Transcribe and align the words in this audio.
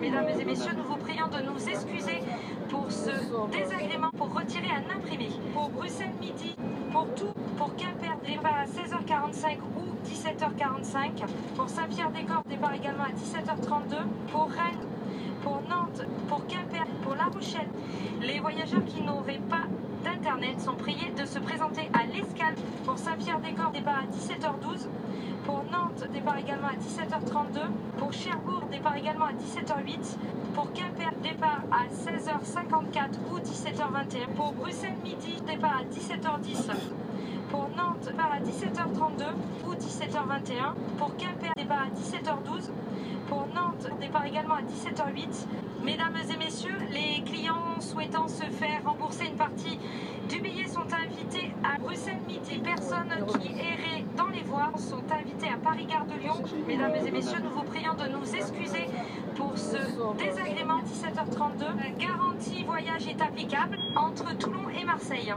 Mesdames 0.00 0.28
et 0.40 0.44
messieurs, 0.44 0.72
nous 0.76 0.84
vous 0.84 0.96
prions 0.96 1.26
de 1.26 1.42
nous 1.42 1.68
excuser 1.68 2.22
pour 2.68 2.86
ce 2.90 3.10
désagrément 3.50 4.10
pour 4.16 4.32
retirer 4.32 4.68
un 4.70 4.96
imprimé. 4.96 5.28
Pour 5.52 5.70
Bruxelles 5.70 6.14
midi, 6.20 6.54
pour 6.92 7.06
tout, 7.14 7.34
pour 7.56 7.74
Quimper, 7.74 8.16
départ 8.24 8.58
à 8.58 8.64
16h45 8.64 9.58
ou 9.76 10.06
17h45. 10.06 11.26
Pour 11.56 11.68
Saint-Pierre-des-Corps, 11.68 12.44
départ 12.48 12.74
également 12.74 13.04
à 13.04 13.08
17h32. 13.08 13.96
Pour 14.30 14.48
Rennes, 14.48 14.86
pour 15.42 15.62
Nantes, 15.68 16.06
pour 16.28 16.46
Quimper, 16.46 16.86
pour 17.02 17.16
La 17.16 17.24
Rochelle. 17.24 17.68
Les 18.22 18.38
voyageurs 18.38 18.84
qui 18.84 19.02
n'auraient 19.02 19.40
pas 19.50 19.64
d'Internet 20.04 20.60
sont 20.60 20.74
priés 20.74 21.10
de 21.18 21.26
se 21.26 21.40
présenter 21.40 21.90
à 21.92 22.06
l'escale. 22.06 22.54
Pour 22.84 22.98
Saint-Pierre-des-Corps, 22.98 23.72
départ 23.72 24.04
à 24.04 24.06
17h12. 24.06 24.86
Départ 26.28 26.40
également 26.40 26.68
à 26.68 26.74
17h32. 26.74 27.60
Pour 27.98 28.12
Cherbourg, 28.12 28.62
départ 28.70 28.96
également 28.96 29.24
à 29.24 29.32
17h08. 29.32 30.18
Pour 30.54 30.70
Quimper, 30.74 31.10
départ 31.22 31.62
à 31.72 31.86
16h54 31.88 33.32
ou 33.32 33.38
17h21. 33.38 34.34
Pour 34.36 34.52
Bruxelles 34.52 34.98
midi, 35.02 35.40
départ 35.46 35.80
à 35.80 35.84
17h10. 35.84 36.70
Pour 37.50 37.70
Nantes, 37.74 38.04
départ 38.04 38.30
à 38.30 38.40
17h32 38.40 39.24
ou 39.66 39.72
17h21. 39.72 40.74
Pour 40.98 41.16
Quimper, 41.16 41.52
départ 41.56 41.84
à 41.84 41.98
17h12. 41.98 42.72
Pour 43.26 43.46
Nantes, 43.54 43.88
départ 43.98 44.26
également 44.26 44.56
à 44.56 44.62
17h08. 44.62 45.46
Mesdames 45.82 46.16
et 46.30 46.36
messieurs, 46.36 46.76
les 46.90 47.22
clients 47.24 47.80
souhaitant 47.80 48.28
se 48.28 48.44
faire 48.44 48.82
rembourser 48.84 49.28
une 49.28 49.36
partie 49.36 49.78
du 50.28 50.40
billet 50.40 50.66
sont 50.66 50.80
invités 50.92 51.52
à 51.64 51.78
Bruxelles 51.78 52.20
Midi. 52.26 52.58
Personnes 52.58 53.14
qui 53.40 53.48
erraient 53.52 54.04
dans 54.16 54.28
les 54.28 54.42
voies 54.42 54.72
sont 54.76 55.02
Paris-Gare 55.58 56.06
de 56.06 56.20
Lyon. 56.20 56.42
Mesdames 56.66 56.94
et 57.06 57.10
messieurs, 57.10 57.38
nous 57.42 57.50
vous 57.50 57.62
prions 57.62 57.94
de 57.94 58.08
nous 58.08 58.34
excuser 58.34 58.86
pour 59.36 59.56
ce 59.56 59.76
désagrément 60.18 60.78
à 60.78 60.82
17h32. 60.82 61.98
Garantie 61.98 62.64
voyage 62.64 63.06
est 63.08 63.20
applicable 63.20 63.78
entre 63.96 64.36
Toulon 64.36 64.68
et 64.70 64.84
Marseille. 64.84 65.34